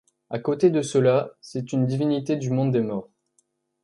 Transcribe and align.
À 0.31 0.39
côté 0.39 0.71
de 0.71 0.81
cela, 0.81 1.33
c'est 1.41 1.73
une 1.73 1.85
divinité 1.85 2.35
du 2.35 2.49
monde 2.49 2.71
des 2.71 2.81
morts. 2.81 3.11